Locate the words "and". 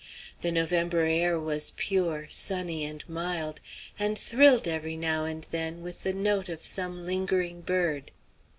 2.85-3.07, 3.99-4.17, 5.25-5.45